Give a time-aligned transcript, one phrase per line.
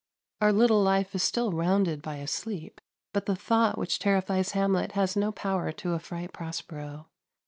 [0.41, 2.81] Our little life is still rounded by a sleep,
[3.13, 7.09] but the thought which terrifies Hamlet has no power to affright Prospero.